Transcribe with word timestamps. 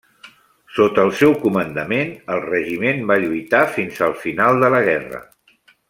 Sota 0.77 1.03
el 1.07 1.11
seu 1.19 1.35
comandament, 1.43 2.09
el 2.37 2.41
regiment 2.47 3.05
va 3.13 3.19
lluitar 3.27 3.61
fins 3.77 4.01
al 4.07 4.17
final 4.25 4.65
de 4.65 4.73
la 4.77 4.81
guerra. 4.91 5.23